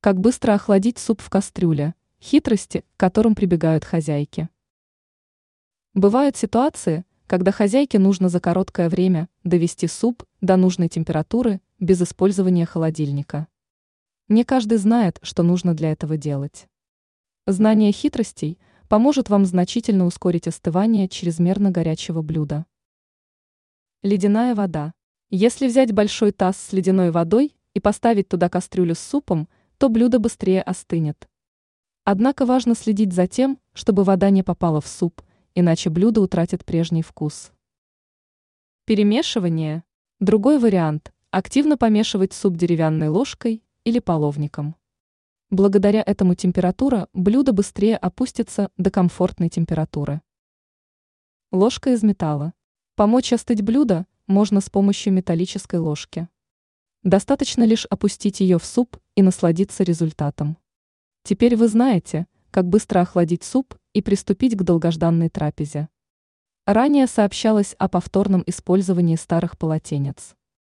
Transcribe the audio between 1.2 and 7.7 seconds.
в кастрюле? Хитрости, к которым прибегают хозяйки. Бывают ситуации, когда